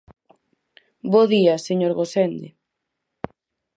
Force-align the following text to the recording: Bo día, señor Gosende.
Bo 1.11 1.21
día, 1.33 1.63
señor 1.67 1.91
Gosende. 1.99 2.47